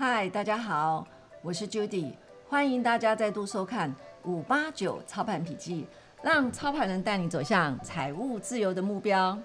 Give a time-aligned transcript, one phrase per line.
[0.00, 1.04] 嗨，大家好，
[1.42, 2.12] 我是 Judy，
[2.48, 5.88] 欢迎大家再度收看五八九操盘笔记，
[6.22, 9.36] 让操盘人带你走向财务自由的目标。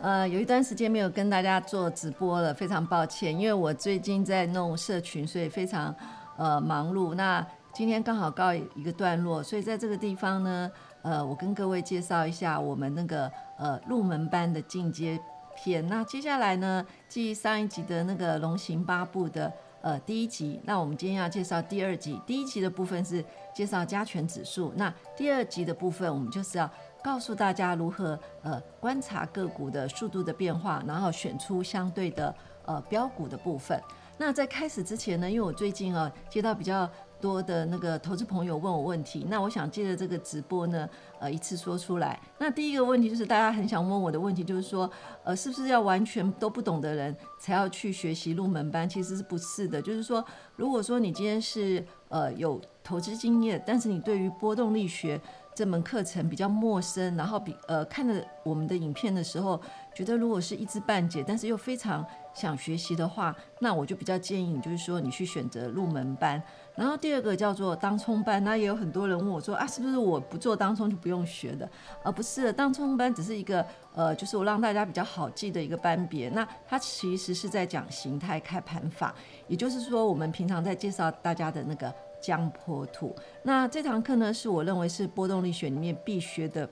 [0.00, 5.96] 呃，有一段时间没有跟大家做直播了，非常抱歉，因为我最近在弄社群，所以非常
[6.36, 7.14] 呃忙碌。
[7.14, 7.42] 那
[7.72, 10.70] 今天刚好告一个段落，所以在这个地方呢，
[11.02, 15.20] 呃，我跟各位介绍一下我们那个呃入门班的进阶
[15.56, 15.86] 篇。
[15.86, 22.20] 那接下来呢，继上一集的那个龙行八步的呃第一集，那我们今天要介绍第二集。
[22.26, 23.24] 第一集的部分是
[23.54, 26.70] 介绍加权指数，那第二集的部分我们就是要。
[27.04, 32.32] 告诉大家如何呃观察个股的速度的变化，然后选出相对的
[32.64, 33.76] 呃标股的部分。
[34.16, 36.88] 那在开始之前呢，因为我最近啊接到比较
[37.22, 40.88] 多的那个投资朋友问我问题，那我想借着这个直播呢，
[41.20, 42.20] 呃一次说出来。
[42.38, 44.90] 那第一个问题就是大家很想问我的问题，就是说
[45.22, 48.88] 呃是不是要完全都不懂的人才要去学习入门班？
[48.88, 50.24] 其实是不是的，就是说
[50.56, 55.20] 如果说你今天是呃有投资经验，但是你对于波动力学
[55.54, 59.60] 这门课程比较陌生，然后比呃看着我们的影片的时候，
[59.94, 62.04] 觉得如果是一知半解，但是又非常
[62.34, 66.42] 想学习的话，那我就比较建议你，就是说你去选择入门班。
[66.74, 71.68] 然后第二个叫做当冲班，那也有很多人问我说啊，是不是我不做当冲就不用学的？
[72.02, 76.28] 而、不是，当冲班只是一个呃，就是我让大家比较好记的一个班别。
[76.30, 79.14] 那它其实是在讲形态开盘法，
[79.48, 81.92] 也就是说我们平常在介绍大家的那个。
[82.22, 86.64] 江波图，那这堂课呢，是我认为是波动力学里面必学的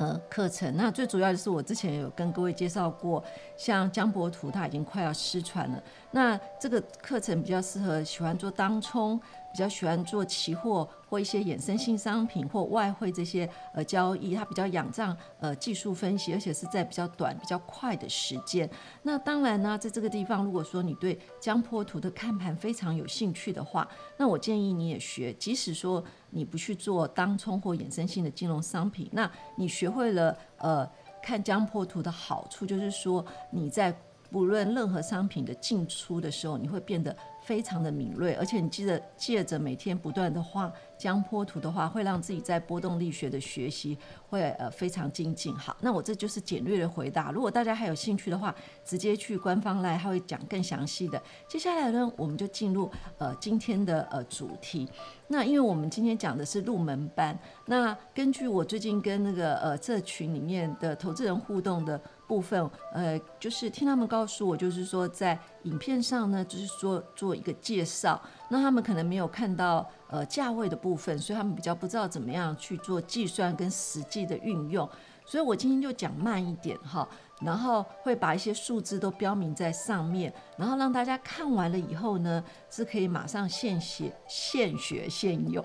[0.00, 0.74] 呃课程。
[0.76, 3.22] 那最主要就是，我之前有跟各位介绍过，
[3.54, 5.82] 像江伯图，他已经快要失传了。
[6.10, 9.20] 那这个课程比较适合喜欢做当冲。
[9.52, 18.68] 比较喜欢做期货或一些衍生性商品或外汇这些呃交易，它比较仰仗呃技术分析，而且是在比较短、比较快的时间。
[19.02, 25.32] 那当然呢，在这个地方，如果说你对江波图的看盘非常有兴趣的话，那我建议你也学。
[25.34, 30.88] 即使说你不去做当冲或衍生性的金融商品，那你学会了呃
[31.22, 33.92] 看江波图的好处，就是说你在
[34.30, 37.16] 不论任何商品的进出的时候，你会变得。
[37.50, 43.96] 非常的敏锐，而且你记得借着每天不断的画江波图的话，会让自己在波动力学的学习
[44.28, 45.56] 会呃非常精进。
[45.56, 47.32] 好，那我这就是简略的回答。
[47.32, 51.20] 如果大家还有兴趣的话，直接去官方来，他会讲更详细的。
[51.48, 54.86] 接下来呢，我们就进入呃今天的呃主题。
[55.28, 61.98] 那因为我们今天讲的是入门班，那根据我最近跟那个呃这群里面的投资人互动的。
[62.30, 68.22] 部分，呃，就是听他们告诉我，就是说在影片上呢，就是说做一个介绍，
[68.52, 74.88] 那他们可能没有看到呃价位的部分，所以他们比较不知道怎么样去做计算跟实际的运用，
[75.24, 77.08] 所以我今天就讲慢一点哈，
[77.42, 85.64] 然后会把一些数字都标明在上面，然后让大家看完了以后呢，是可以马上现写、现学、现用，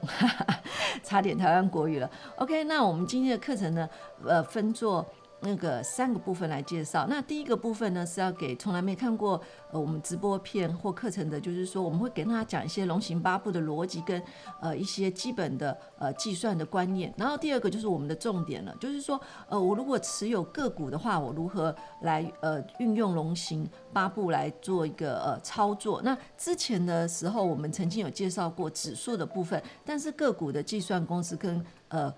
[1.03, 2.07] 差点台湾国语了。
[2.37, 3.89] OK，那我们今天的课程呢，
[4.23, 5.03] 呃，分作。
[5.41, 7.05] 那个三个部分来介绍。
[7.07, 9.39] 那第一个部分呢，是要给从来没看过
[9.71, 14.21] 呃我们直播片或课程的，就是说我们会给大家讲一些龙行八步的逻辑跟
[14.59, 17.13] 呃一些基本的呃计算的观念。
[17.17, 26.01] 然后第二个就是我们的重点了，就是说呃我如果持有个股的话，我如何来呃运用龙行八步来做一个呃操作。
[26.01, 32.13] 那之前的时候我们曾经有介绍过指数的部分，但是个股的计算公式跟呃。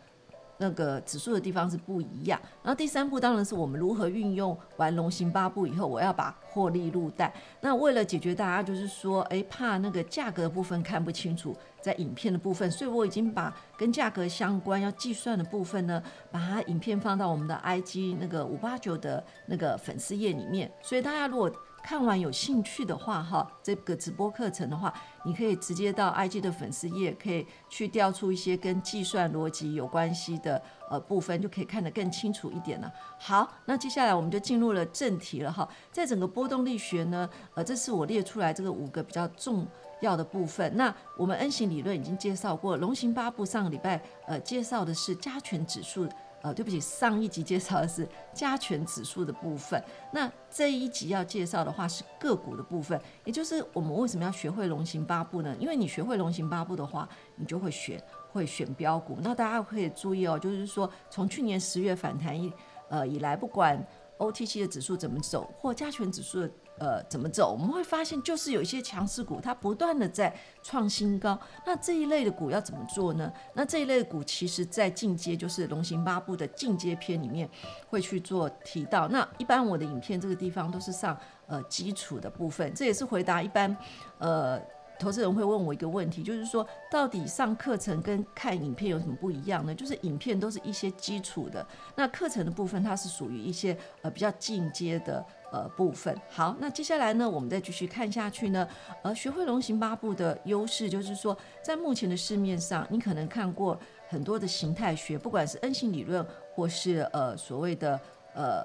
[0.57, 7.33] 那个指数的地方是不一样，然后第三步当然是我们如何运用完龙行八步以后，我要把获利入袋。
[7.61, 16.01] 那为了解决大家就是说，诶，怕那个价格部分看不清楚，在影片的部分，所以我已经把跟价格相关要计算的部分呢，
[16.31, 21.51] 把它影片放到我们的 IG 那个五八九的那个粉丝页里面，所以大家如果。
[21.87, 24.93] 看完有兴趣的话，哈，这个直播课程的话，
[25.23, 32.91] 你可以直接到 IG 的粉丝页，可以去调出一些跟计算逻辑有关系的呃部分，就可以看得更清楚一点了。
[33.17, 35.65] 好，那接下来我们就进入了正题了哈。
[35.89, 39.65] 在整个波动力学呢，呃，这是我列出来这个五个比较重
[40.01, 40.69] 要的部分。
[40.75, 46.05] 那我们 N 型理论已经介绍过，龙行八步上个礼拜呃介绍的是加权指数。
[46.47, 49.83] 呃，对不起，上一集介绍的是加权指数的部分，
[50.13, 55.53] 那这一集要介绍的话是个股的部分，也就是我们为什么要学会龙行八步呢？
[55.59, 58.01] 因为你学会龙行八步的话，你就会选
[58.31, 59.17] 会选标股。
[59.21, 62.49] 那大家可以注意哦，就是说从去年十月反弹一
[62.87, 63.85] 呃以来，不管
[64.17, 71.39] OTC 的指数怎么走，或加权指数的呃怎么走，我们会发现就是有一些强势股，它不断的在创新高。
[71.65, 73.31] 那这一类的股要怎么做呢？
[73.53, 77.49] 那这一类的股其实在进阶，就是龙行八步的进阶篇里面
[77.89, 79.07] 会去做提到。
[79.07, 83.75] 那一般我的影片这个地方都是上呃基础的部分，这也是回答一般
[84.19, 84.61] 呃。
[84.99, 89.75] 投资人会问我一个问题，就是说，到底上课程跟看影片有什么不一样呢？
[89.75, 91.63] 就是影片都是一些基础的，
[91.95, 96.15] 那课程的部分它是属于一些呃比较进阶的呃部分。
[96.29, 98.67] 好，那接下来呢，我们再继续看下去呢。
[99.01, 107.99] 呃，学会龙行八步的优势就是说，在目前的市面上，你可能看过很多的形态学，不管是 N 型理论或是呃所谓的
[108.33, 108.63] 呃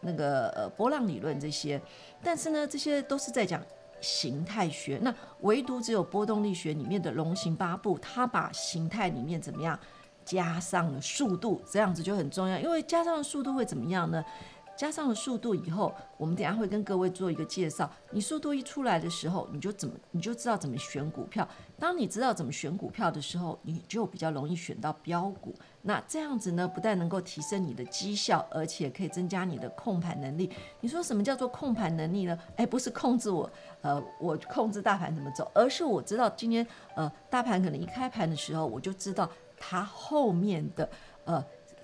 [0.00, 1.80] 那个呃波浪理论这些，
[2.22, 3.62] 但是呢，这些都是在讲。
[3.98, 9.76] 形态学，那唯独只有波动力学里面的龙形八步，它把形态里面怎么样
[10.22, 12.58] 加上了速度，这样子就很重要。
[12.58, 14.22] 因为加上了速度会怎么样呢？
[14.76, 17.90] 加上了速度以后，我们等下会跟各位做一个介绍。
[18.10, 21.48] 你速度一出来的时候，你就怎么你就知道怎么选股票。
[21.78, 25.54] 当你知道怎么选股票的时候，你就比较容易选到标股。
[25.82, 30.50] 那这样子呢，不但能够提升你的绩效，而且可以增加你的控盘能力。
[30.80, 32.38] 你说什么叫做控盘能力呢？
[32.56, 33.50] 诶，不是控制我，
[33.80, 40.88] 呃，我控制大盘怎么走，而是我知道今天呃大盘可能一开盘的时候，我就知道它后面的
[41.24, 41.42] 呃。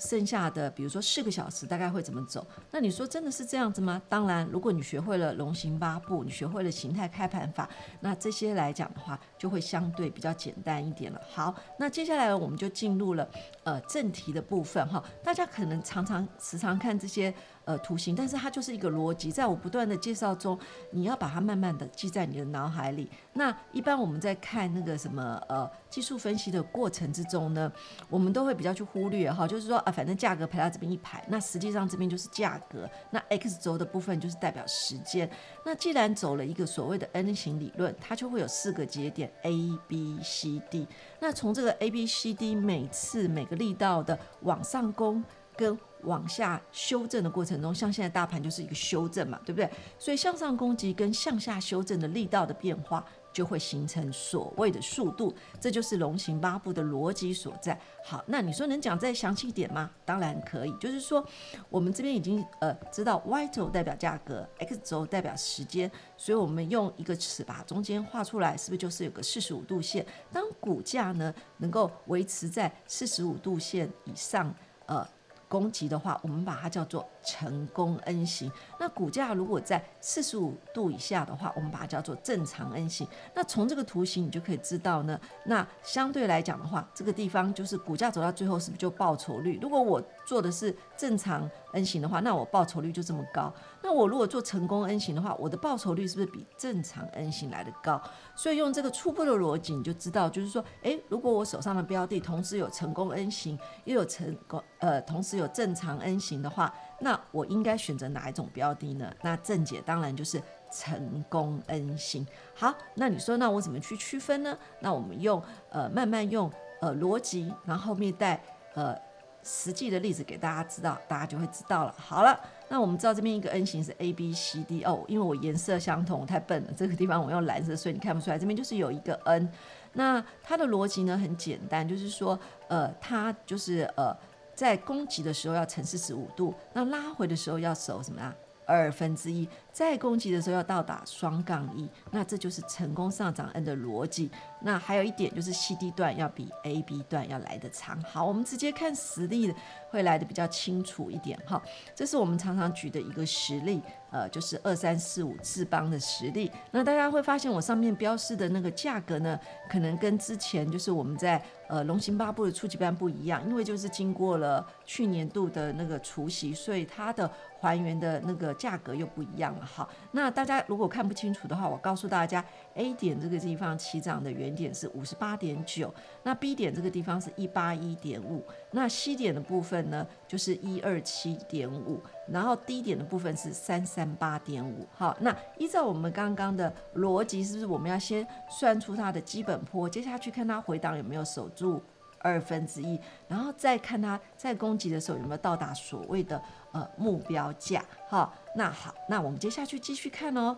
[0.09, 2.45] 剩下的，比如说四个小时，大概会怎么走？
[2.71, 4.03] 那你说真的是这样子吗？
[4.09, 7.69] 当然，如果你学会了龙行八步，你学会了形态开盘法，
[8.01, 11.21] 那这些来讲的话，就会相对比较简单一点了。
[11.31, 13.29] 好，那接下来我们就进入了
[13.63, 15.03] 呃正题的部分哈。
[15.23, 17.33] 大家可能常常时常看这些。
[17.65, 20.59] 呃，图形，但是它就是一个逻辑，在我不断的介绍中，
[20.91, 23.09] 你要把它慢慢的记在你的脑海里。
[23.35, 27.73] 那一般我们在看那个什么呃技术分析的过程之中呢，
[28.09, 35.31] 我们都会比较去忽略哈，就是说啊，反正价格排到这边一排，那实际上这边就是价格，那 X 轴的部分就是代表时间。
[35.65, 40.87] 那既然走了一个所谓的 N 型理论，它就会有四个节点 A、B、C、D。
[41.21, 45.23] 那从这个 A、B、C、D 每次每个力道的往上攻
[45.57, 49.71] 跟往下修正的过程中，像现在大盘就是一个修正嘛，对不对？
[49.99, 57.79] 所以向上攻击跟向下修正的力道的变化，就会形成所谓的速度，这就是龙行八步的逻辑所在。
[58.05, 59.89] 好，那你说能讲再详细一点吗？
[60.05, 61.25] 当然可以，就是说
[61.71, 70.05] 我们这边已经呃知道 Y 轴代表价格，X 轴代表时间，所以我们用一个尺把中间画出来，是不是就是有个四十五度线？
[70.33, 74.53] 当股价呢能够维持在四十五度线以上，
[74.87, 75.07] 呃。
[75.53, 78.51] 攻击的话，我们把它叫做成功 N 型。
[78.79, 83.07] 那股价如果在四十五度以下的话，我们把它叫做正常 N 型。
[83.35, 89.59] 那从这个图形你就可以知道呢，那相对来讲的话，这个地方就是股价走到最后是不是就报酬率？
[89.63, 93.53] 如果我做的是正常 N 型的话，那我报酬率就这么高。
[93.83, 98.01] 那我如果做成功 N 型的话，我的报酬率是不是比正常 N 型来得高？
[98.35, 106.73] 所以用这个初步的逻辑，你就知道，就是说，诶，如果我手上的标的同时有成功 N 型，又有成功，呃，同时有正常 N 型的话，
[107.03, 109.13] 那我应该选择哪一种标的呢？
[109.23, 110.41] 那正解当然就是
[110.71, 112.27] 成功 N 型。
[112.55, 114.57] 好，那你说，那我怎么去区分呢？
[114.81, 116.51] 那我们用呃慢慢用
[116.81, 118.43] 呃逻辑，然后后面带
[118.75, 118.97] 呃。
[119.45, 121.93] 实际的例子给大家知道，大家就会知道了。
[121.99, 122.39] 好了，
[122.69, 126.73] 那我们知道这边一个 N 型是 A B C D 哦，因为我颜色相同，我太笨了。
[126.77, 128.39] 这个地方我用蓝色，所以你看不出来。
[128.39, 129.51] 这边就是有一个 N，
[129.95, 132.39] 那它的逻辑呢很简单，就是说，
[132.69, 134.17] 呃，它就是呃，
[134.63, 138.33] 在攻击的时候要乘四十五度，那拉回的时候要守什么呀？
[138.65, 139.49] 二分之一。
[139.73, 144.31] 再攻击的时候要到达双杠一，那这就是成功上涨 N 的逻辑。
[144.61, 148.01] 那还有一点就是 CD 段要比 AB 段要来得长。
[148.03, 149.53] 好，我们直接看实例
[149.91, 151.61] 会来的比较清楚一点哈。
[151.93, 156.53] 这是我们常常举的一个实例，呃，就是二三四五智邦的实力。
[156.71, 167.29] 那大家会发现我上面标示的那个价格呢，可能跟之前就是我们在呃龙行八步的初级班不一样，因为就是经过了去年度的那个除息，所以它的
[167.59, 169.65] 还原的那个价格又不一样了。
[169.65, 175.93] 哈，那大家如果看不清楚的话，我告诉大家，A 点这个地方起涨的原点是五十八点九，
[176.23, 184.89] 那 B 点这个地方是一八一点五，那 C 点的部分呢就是一二七点五，然后低点的部分是三三八点五。
[184.97, 191.83] 好，那依照我们刚刚的逻辑，是不是我们要先算出它的基本坡，接下去看它回档有没有守住
[192.19, 192.99] 二分之一，
[193.29, 196.43] 然后再看它在攻击的时候有没有到达所谓的。
[196.73, 200.57] 呃，目标价，好，那好，那我们接下去继续看哦。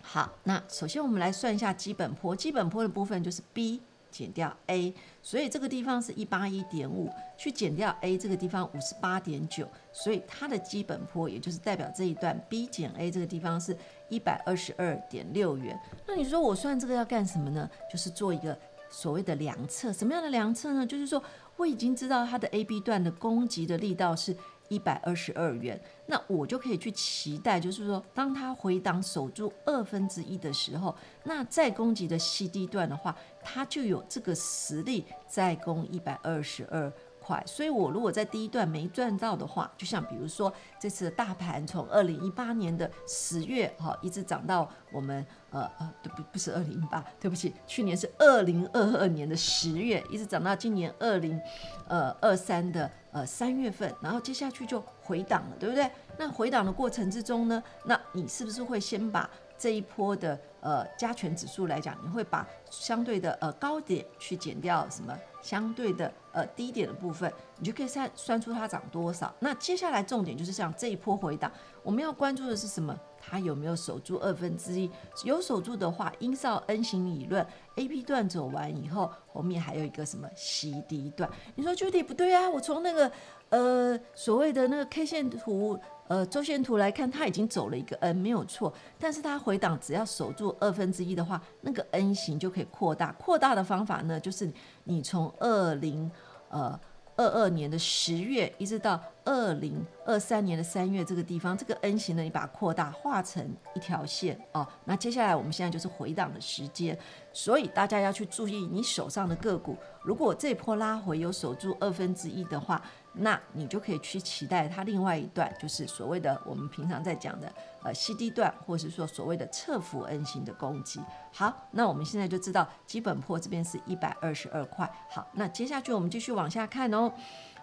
[0.00, 3.82] 好，那首先我们来算一下基本坡，基本坡的部分就是 B
[4.14, 13.76] 减掉 A，所以这个地方是一八一点五，去减掉 A 这个地方五十八点九，所以它的基本坡也就是代表这一段 B 减 A 这个地方是
[14.08, 15.76] 一百二十二点六元。
[16.06, 17.68] 那你说我算这个要干什么呢？
[17.90, 18.56] 就是做一个
[18.88, 20.86] 所谓的量测，什么样的量测呢？
[20.86, 21.20] 就是说
[21.56, 24.36] 我已经知道它的 AB 段的攻击的力道是。
[24.70, 33.14] 一百二十二元，那我就可以去期待，就是说，当它回档守住二分之一的时候，那再攻击的 CD 段的话，
[33.44, 37.42] 它就有这个实力再攻一百二十二块。
[37.46, 51.40] 所以，我如果在第一段没赚到的话，就像比如说这次的大盘从二零一八年的十月哈，一直涨到我们呃呃对，不不是二零一八，对不起，去年是二零二二年的十月，一直涨到今年二零
[51.88, 55.90] 呃二三的呃三月份，然后接下去就回档了，对不对？
[56.18, 65.16] 那回档的过程之中呢，那你是不是会先把这一波的呃加权指数来讲，你会把相对的呃高点去减掉什么？
[65.42, 69.32] 相对的呃低点的部分，你就可以算算出它涨多少。
[69.40, 72.98] 那接下来重点就是像这一波回档，我们要关注的是什么？
[73.20, 74.90] 它有没有守住二分之一？
[75.22, 77.46] 有守住的话，英少 N 型理论
[77.76, 81.28] AB 段走完以后，后面还有一个什么 CD 段？
[81.54, 83.12] 你说 Judy 不对啊，我从那个
[83.50, 85.78] 呃所谓的那个 K 线图。
[86.06, 88.72] 呃，周线图来看，它已经走了一个 N，没有错。
[88.98, 93.10] 但是它回档，只要守住二分之一的话，那个 N 型就可以扩大。
[93.12, 94.52] 扩大的方法呢，就是
[94.84, 96.10] 你从二零
[96.50, 96.78] 呃
[97.16, 104.66] 二二年的十月，一直到二零二三年的三月这个地方，这个 N 型呢，你把它扩大，画成一条线哦。
[104.84, 106.98] 那接下来我们现在就是回档的时间，
[107.32, 112.80] 所以大家要去注意你手上的个股，如果这波拉回有守住二分之一的话。
[113.16, 117.46] 那你就可以去期待它另外一段，就是所谓的我们平常在讲的
[117.84, 121.00] 呃 CD 段，或是说所谓的侧幅 N 型的攻击。
[121.32, 124.92] 好，那我们现在就知道基本波这边是一百二十二块。
[125.08, 127.12] 好，那接下去我们继续往下看哦。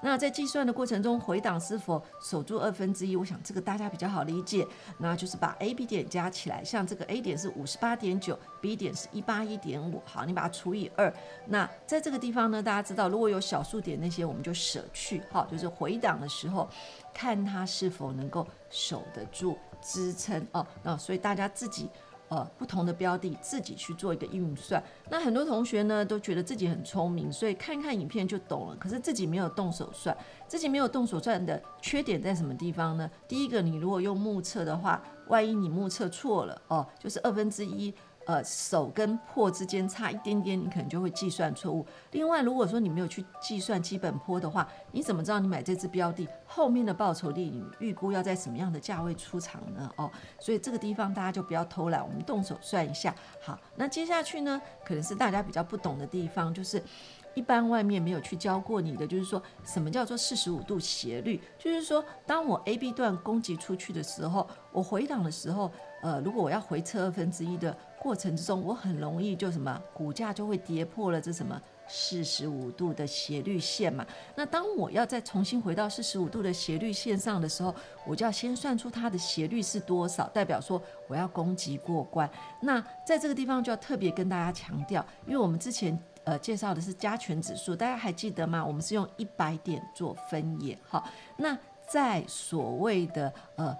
[0.04, 3.16] 那在计算的过程中，回档是否守住二分之一？
[3.16, 4.68] 我想这个大家比较好理解，
[4.98, 10.02] 那就是把 A、B 点加起来，像这个 A 点是五十八点九，B 点是一八一点五。
[10.06, 11.14] 好，你把它除以二。
[11.46, 15.22] 那在这个地方呢，大家知道如果有小数点那些，我们就舍去。
[15.32, 16.68] 好，就是回档的时候，
[17.14, 20.66] 看它是否能够守得住支撑哦。
[20.82, 21.90] 那所以大家自己。
[22.32, 24.82] 呃，不同的标的自己去做一个运算。
[25.10, 28.76] 那很多同学呢都觉得自己很聪明，所以看看影片就懂了。
[28.78, 30.16] 可是自己没有动手算，
[30.48, 33.12] 自己没有动手算的缺点在什么地方呢？
[33.28, 37.94] 第一个，你如果用目测的话，万一你目测错了哦，就是二分之一。
[38.28, 41.86] 呃，手跟破之间差一点点，你可能就会计算错误。
[42.12, 49.92] 另外，如果说你没有去计算基本坡的话，你怎么知道你买这只标的后面的报酬率，你预估要在什么样的价位出场呢？
[49.98, 50.10] 哦，
[50.40, 53.14] 所以这个地方大家就不要偷懒，我们动手算一下。
[53.42, 56.82] 好，那接下去呢，可能是大家比较不懂的地方，就是
[57.34, 65.72] 一般外面没有去教过你的，就是说什么叫做四十五度斜率，就是说当我 A B 段攻击出去的时候，我回档的时候，
[66.04, 67.76] 呃，如果我要回撤二分之一的。
[68.02, 74.04] 过程之中，我很容易就什么股价就会跌破了这什么四十五度的斜率线嘛。
[74.36, 82.28] 那当我要再重新回到四十五度的斜率线上的时候，我就要先算出它的斜率是多少，代表说我要攻击过关。
[82.62, 88.66] 那在这个地方就要特别跟大家强调，因为我们之前呃介绍的是加权指数，大家还记得吗？
[88.66, 90.76] 我们是用一百点做分野。
[90.90, 91.56] 好，那
[91.88, 93.78] 在所谓的呃。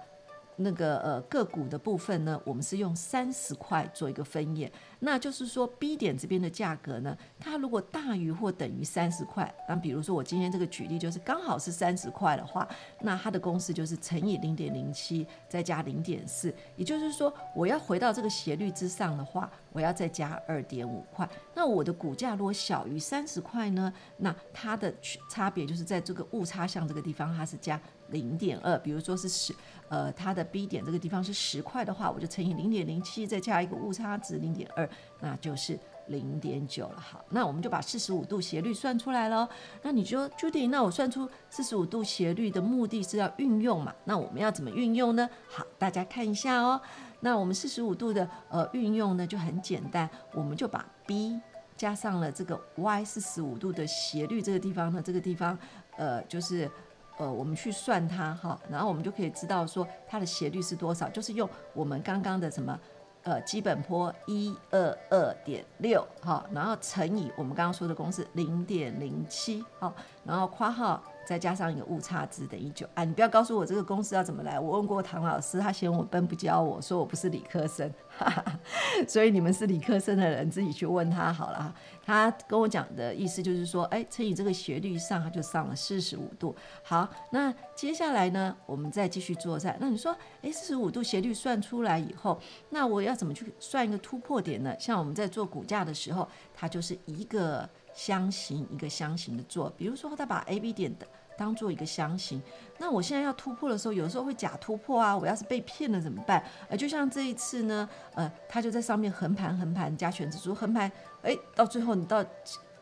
[0.56, 12.68] 那个呃个股的部分呢，我们是用三十块做一个分页，那就是说 B 点这边的价格呢，它如果大于或等于三十块，那比如说我今天这个举例就是刚好是三十块的话，
[13.00, 21.28] 那它的公式就是乘以零点零七再加零点四，也就是说我要回到这个斜率之上的话，我要再加二点五块。
[21.54, 24.92] 那我的股价如果小于三十块呢，那它的
[25.30, 27.80] 差别就是在这个误差项这个地方，它是加。
[28.12, 29.52] 零点二，比如说是十，
[29.88, 34.88] 呃，它的 B 点这个地方是十块的话，我就乘以零点零七，再加一个误差值零点二，
[35.20, 37.00] 那就是零点九了。
[37.00, 39.48] 好，那我们就把四十五度斜率算出来了。
[39.82, 43.92] 那你说，Judy，那我算出四十五度斜率的目的是要运用嘛？
[44.04, 45.28] 那我们要怎么运用呢？
[45.48, 46.80] 好，大家看一下哦。
[47.20, 51.40] 那我们四十五度的呃运用呢就很简单，我们就把 B
[51.76, 55.58] 加上了这个 Y 四十五度的斜率这个地方呢，这个地方
[55.96, 56.70] 呃就是。
[57.18, 62.78] 呃，我们去算它哈，然后我们就可以知道说它的斜率是多少，就是用我们刚刚的什么
[63.22, 73.04] 呃基本坡一二二点六哈，然后乘以我们刚刚说的公式零点零七哈，然后括号再加上一个误差值等于九啊！
[73.04, 74.58] 你不要告诉我这个公式要怎么来。
[74.58, 78.58] 我问过唐老师，他嫌我笨不教我，说我不是理科生，哈哈，
[79.06, 81.74] 所以你们是理科生的人自己去问他好了。
[82.04, 86.54] 他跟我讲的意思就是说，哎，乘以这个斜率上，它就上了四十五度。
[86.82, 89.76] 好，那接下来呢，我们再继续做菜。
[89.80, 94.74] 那你说，哎，四十五度斜率算出来以后，那我要怎么去算一个突破点呢？
[94.78, 97.68] 像我们在做骨架的时候，它就是一个。
[97.94, 101.06] 箱型一个箱型的做，比如说他把 A B 点的
[101.36, 102.40] 当做一个箱型，
[102.78, 106.44] 那我现在要突破的时候，有时候会假突破啊，我要是被骗了怎么办？
[106.68, 110.90] 呃，就像这一次呢，呃，他就在上面横盘横盘加权指数横盘，
[111.22, 112.24] 哎，到最后你到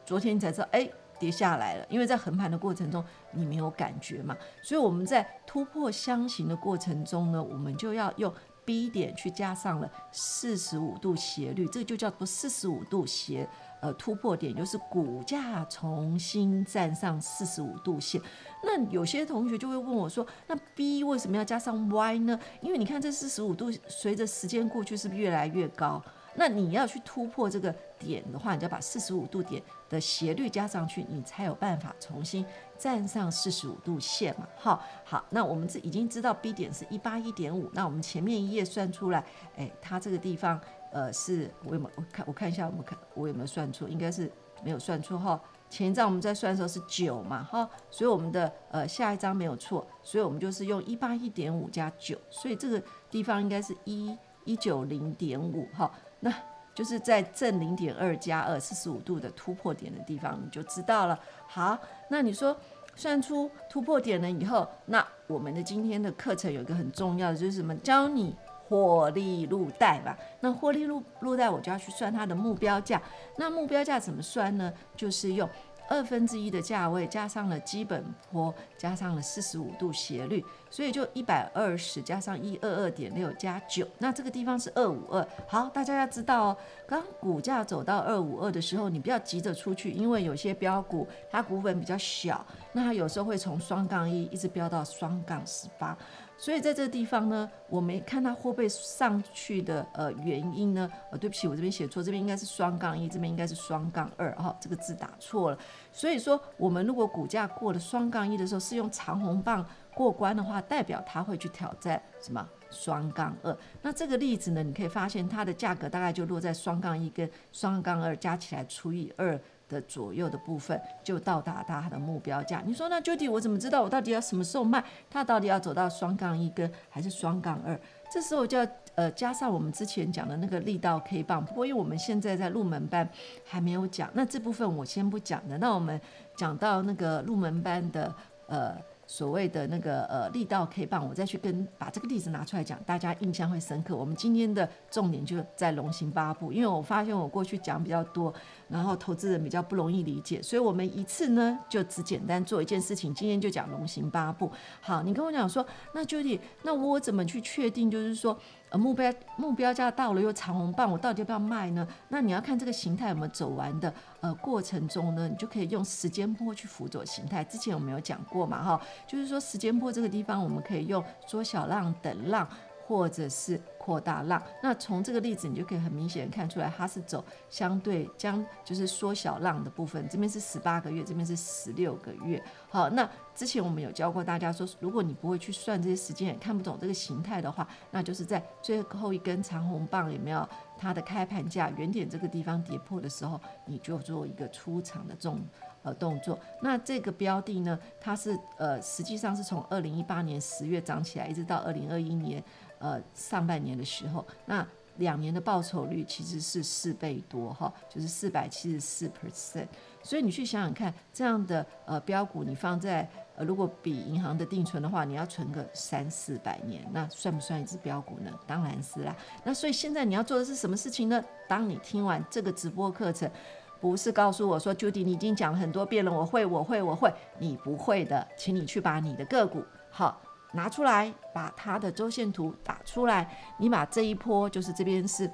[0.05, 0.89] 昨天你才知道，哎，
[1.19, 8.33] 跌下来了，因为在横盘的过程中你没有感觉嘛，所以我们在突破箱型的过程中呢，我们就要用
[8.65, 13.49] B 点去加上了四十五度斜率，这个就叫做四十五度斜。
[13.81, 18.21] 呃，突破点就是股价重新站上四十五度线。
[18.63, 26.03] 那有些同学就会问我说：“那 B 为什么要加上 Y 呢？”因为你看这四十五度，随着时间过去是不是越来越高？
[26.35, 32.45] 那你要去突破这个点的话，你就要把四十五度点的斜率加上去，你才有办法重新
[32.79, 34.47] 站上四十五度线嘛。
[34.57, 37.69] 好，好，那我们这已经知道 B 点是一八一点五。
[37.73, 39.25] 那我们前面一页算出来，
[39.57, 40.61] 哎，它这个地方。
[40.93, 43.89] 呃，是我有没有我看我看一下，我们看我有没有算错？
[43.89, 44.31] 应该是
[44.65, 45.41] 没有算错哈。
[45.69, 55.89] 前一张我们在算的时候是九嘛哈，所以我们的呃下一张没有错，所以我们就是用一八一点五加九，所以这个地方应该是一一九零点五哈。
[56.19, 56.35] 那
[56.75, 61.17] 就是在正零点二加二四十五度的突破点的地方，你就知道了。
[61.47, 61.79] 好，
[62.09, 62.57] 那你说
[62.97, 67.73] 算出突破点了以后，那我们的今天的课程有一个很重要的就是什么？
[67.77, 68.35] 教你。
[68.71, 73.03] 获利入袋吧，那获利入入袋，我就要去算它的目标价。
[73.37, 74.73] 那目标价怎么算呢？
[74.95, 75.49] 就是用
[75.89, 85.27] 二分之一的价位加上了基本坡，加上了四十五度斜率，所以就一百二十加上一二二点六加九，那这个地方是二五二。
[85.49, 95.99] 好，大家要知道哦，刚股价走到二五二的时候，你不要急着出去，因为有些标股它股本比较小，那它有时候会从双杠一一直飙到双杠十八。
[96.41, 100.91] 所以在这个地方呢，我没看它会不会上去的呃原因呢？
[101.11, 105.59] 呃，对不起，我这边写错，这边应该是双杠一，这边应该是双杠二，哈，这个字打错了。
[105.93, 113.55] 所以说，我们如果股价过了双杠一的时候是用长红棒过关的话，代表它会去挑战什么双杠二。
[113.83, 119.39] 那这个例子呢，你可以发现它的价格大概就落在双杠一跟双杠二加起来除以二。
[119.71, 122.63] 的左右的部分就到达它的目标价。
[122.67, 124.85] 你说那 Judy 我怎么知道我到底要什么时候卖？
[125.09, 127.81] 它到底要走到双杠一根还是双杠二？
[128.13, 131.43] 这时候就要呃加上我们之前讲的那个力道 K 棒。
[131.43, 133.09] 不过因为我们现在在入门班
[133.47, 135.57] 还没有讲，那这部分我先不讲的。
[135.59, 135.99] 那我们
[136.37, 138.13] 讲到那个入门班的
[138.49, 138.77] 呃。
[139.11, 143.97] 所谓的那个呃力道 K 棒，我再去跟把这个例子拿出来讲，大家印象会深刻。
[143.97, 148.33] 我们今天的重点就在龙行八步，因为我发现我过去讲比较多，
[148.69, 153.13] 然后投资人比较不容易理解，所以我们一次呢就只简单做一件事情。
[153.13, 154.49] 今天就讲龙行八步。
[154.81, 158.39] 好，你跟我讲说，那 Judy，那我怎么去确定就是说？
[158.71, 161.87] 呃，目标目标价到了又长红棒，我到底要不要卖呢？
[162.09, 167.45] 那你要看这个形态有没有走完的呃过程中呢，你就可以用时间波去辅佐形态。
[167.45, 172.49] 之前我们有讲过嘛，哈，就是说时间波这个地方，我们可以用缩小浪、等浪。
[172.91, 173.57] 或者是
[173.91, 182.41] 扩大浪，那从这个例子你就可以很明显看出来，它是走相对将就是缩小浪的部分，这边是十八个月，这边是十六个月。
[182.69, 190.49] 好，那之前我们有教过大家说，如果你不会去算这些时间，也看不懂这个形态的话，那就是在最后一根长红棒有没有
[190.79, 195.41] 它的开盘价原点这个地方跌破的时候，你就做一个出场的这种
[195.83, 196.39] 呃动作。
[196.63, 202.41] 那这个标的呢，它是呃实际上是从二零一八年十月涨起来，一直到二零二一年。
[202.81, 204.67] 呃，上半年的时候，那
[204.97, 209.67] 两年的报酬率其实是四倍多哈，就是四百七十四 percent。
[210.03, 218.31] 所以你去想想看，这样的呃标股，你放在呃如果比银行的定存的话，你要存个三四百年，那算不算一只标股呢？
[218.47, 219.15] 当然是啦。
[219.45, 221.23] 那所以现在你要做的是什么事情呢？
[221.47, 223.31] 当你听完这个直播课程，
[223.79, 230.21] 不是告诉我说，Judy 你已经讲了很多遍了，我会，我会，我会，你不会的，请你去把你的个股好。
[230.53, 233.29] 拿出来，把它的周线图打出来。
[233.59, 235.31] 你把这一波，就是这边是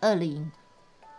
[0.00, 0.50] 二零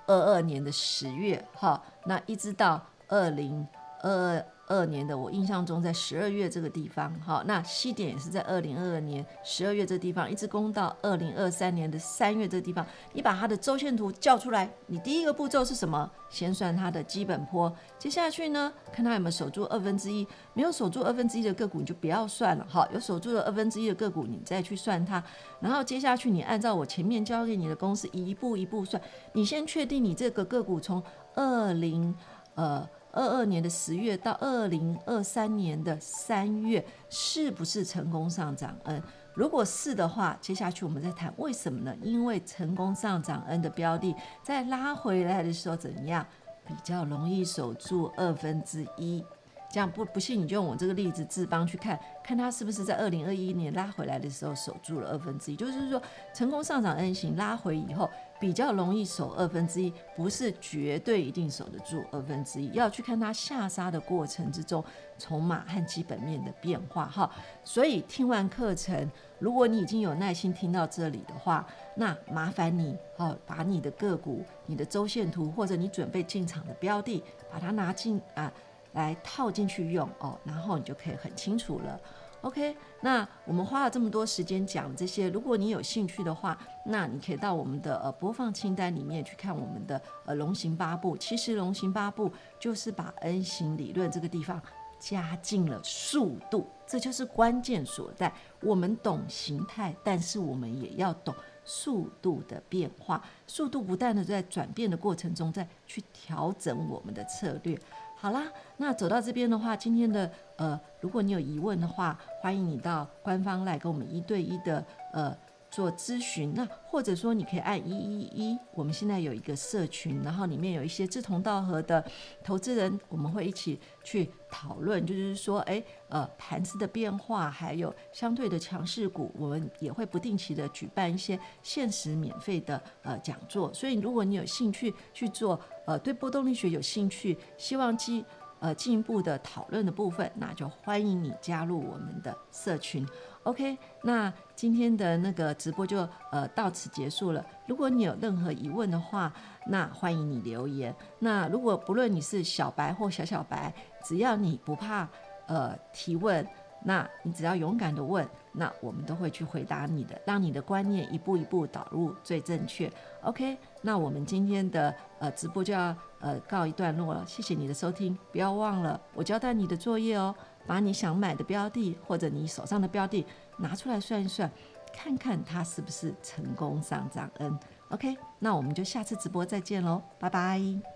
[0.07, 3.67] 二二年的十月，哈，那一直到二零
[4.01, 12.85] 二二二年的，我印象中在十二月这个地方，好，那西点也是在二零二二年十二月这个地方，一直攻到二零二三年的三月这个地方。
[13.13, 16.09] 你把它的周线图叫出来，你第一个步骤是什么？
[16.29, 25.21] 先算它的基本坡，接下去呢，看它有没有守住二分之一，没有守住二分之一的个股你就不要算了，好，有守住了二分之一的个股你再去算它，
[25.59, 29.01] 然后接下去你按照我前面教给你的公式一步一步算，
[29.33, 31.03] 你先确定你这个个股从
[31.35, 32.15] 二零
[32.55, 32.87] 呃。
[33.11, 39.01] 二二年的十月到二零二三年的三月，是不是成功上涨 N？
[39.33, 41.95] 如果是的话，接下去我们再谈为什么呢？
[42.01, 46.25] 因为成功上涨 N 的标的，在拉回来的时候怎样？
[46.67, 49.23] 比较容易守住二分之一。
[49.71, 55.55] 这样不不信，你就用我这个例子智邦去看看它是不是在二零二一年拉回来的时候守住了二分之一。
[55.55, 56.01] 就是说，
[56.33, 58.09] 成功上涨 N 型拉回以后。
[58.41, 64.83] 比较容易守二分之一，不是绝对一定守得住二分之一，要去看它下杀的过程之中
[65.19, 67.29] 筹码和基本面的变化哈。
[67.63, 69.07] 所以听完课程，
[69.37, 71.63] 如果你已经有耐心听到这里的话，
[71.95, 78.51] 那麻烦你哦，把你的个股、你的周线图或者你准备进场的标的，把它拿进啊
[78.93, 81.99] 来套进去用哦，然后你就可以很清楚了。
[82.41, 91.15] OK，那我们花了这么多时间讲这些，如果你有兴趣的话，那你可以到我们的呃播放清单里面去看我们的呃龙行八步。
[91.15, 94.59] 其实龙行八步就是把 N 型理论这个地方
[94.99, 98.33] 加进了速度，这就是关键所在。
[98.59, 107.79] 我们懂形态，但是我们也要懂速度的变化，速度不断的在转变的过程中，再去调整我们的策略。
[108.21, 108.43] 好啦，
[108.77, 115.35] 那走到这边的话，今天的呃，如果你有疑问的话，欢迎你到官方来跟我们一对一的呃。
[115.71, 122.05] 做咨询，那或者说你可以按一一一，我们现在有一个社群，然后里面有一些志同道合的
[122.43, 133.73] 投资人，我们会一起去讨论，就是说，哎，呃，盘子的变化，还有相对的强势股，我们也会不定期的举办一些限时免费的呃讲座。
[133.73, 138.25] 所以，如果你有兴趣去做，呃，对波动力学有兴趣，希望进
[138.61, 143.05] 呃进一步的讨论的部分，那就欢迎你加入我们的社群。
[143.43, 147.43] OK，那今天的那个直播就呃到此结束了。
[147.67, 149.33] 如果你有任何疑问的话，
[149.65, 150.95] 那欢迎你留言。
[151.17, 155.09] 那如果不论你是小白或小小白，只要你不怕
[155.47, 156.47] 呃提问，
[156.83, 162.91] 那你只要勇敢的问，那我们都会去回答你的，让你的观念一步一步导入最正确。
[163.23, 167.23] OK，那我们今天的呃直播就要呃告一段落了。
[167.25, 170.33] 谢谢你的收听，不要忘了我交代你的作业哦。
[170.67, 173.25] 把你想买的标的或者你手上的标的
[173.57, 174.49] 拿出来算一算，
[174.93, 177.59] 看看它是不是成功上涨嗯。
[177.89, 180.81] OK，那我们就下次直播再见喽，拜拜。